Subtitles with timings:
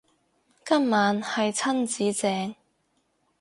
[0.65, 2.55] 今晚係親子丼